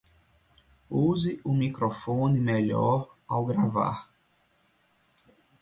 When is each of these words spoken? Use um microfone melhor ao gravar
Use 1.09 1.39
um 1.45 1.55
microfone 1.59 2.39
melhor 2.39 3.15
ao 3.27 3.45
gravar 3.45 4.09